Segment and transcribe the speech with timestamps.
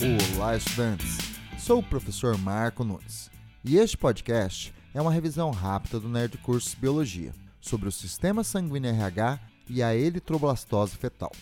[0.00, 1.18] Olá, estudantes!
[1.58, 3.28] Sou o professor Marco Nunes
[3.64, 8.90] e este podcast é uma revisão rápida do Nerd Cursos Biologia sobre o sistema sanguíneo
[8.90, 11.32] RH e a eritroblastose fetal.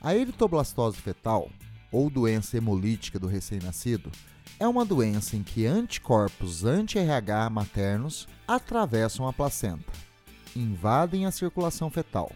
[0.00, 1.50] A eritroblastose fetal,
[1.90, 4.10] ou doença hemolítica do recém-nascido,
[4.58, 9.92] é uma doença em que anticorpos anti-RH maternos atravessam a placenta,
[10.56, 12.32] invadem a circulação fetal,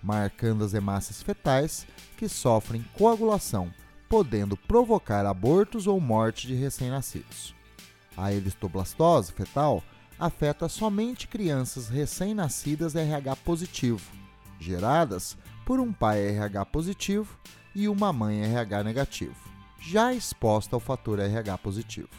[0.00, 1.84] marcando as hemácias fetais
[2.16, 3.72] que sofrem coagulação
[4.10, 7.54] podendo provocar abortos ou morte de recém-nascidos.
[8.16, 9.84] A eristoblastose fetal
[10.18, 14.02] afeta somente crianças recém-nascidas RH positivo,
[14.58, 17.38] geradas por um pai RH positivo
[17.72, 19.36] e uma mãe RH negativo,
[19.80, 22.10] já exposta ao fator RH positivo.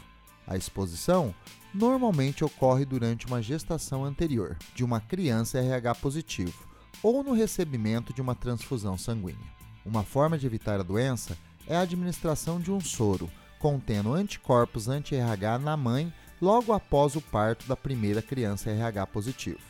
[0.46, 1.34] A exposição
[1.74, 6.66] normalmente ocorre durante uma gestação anterior de uma criança RH positivo
[7.02, 9.52] ou no recebimento de uma transfusão sanguínea.
[9.84, 13.30] Uma forma de evitar a doença é a administração de um soro
[13.62, 19.60] contendo anticorpos anti-RH na mãe logo após o parto da primeira criança RH positivo.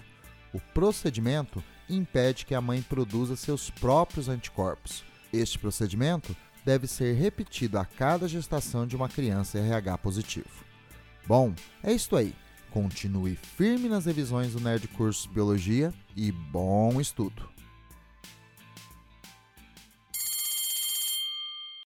[0.54, 5.04] O procedimento impede que a mãe produza seus próprios anticorpos.
[5.30, 10.64] Este procedimento deve ser repetido a cada gestação de uma criança RH positivo.
[11.26, 12.34] Bom, é isso aí.
[12.70, 17.51] Continue firme nas revisões do Nerd Curso Biologia e bom estudo!